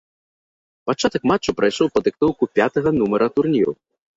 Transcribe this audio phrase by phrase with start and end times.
[0.91, 3.73] Пачатак матчу прайшоў пад дыктоўку пятага нумара турніру.